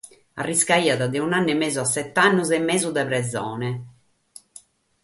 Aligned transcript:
Arriscaiat 0.43 0.97
dae 1.11 1.19
un'annu 1.27 1.51
e 1.55 1.57
mesu 1.61 1.77
a 1.81 1.87
sete 1.95 2.19
annos 2.27 2.49
e 2.57 2.59
mesu 2.69 2.89
de 2.97 3.03
presone. 3.09 3.69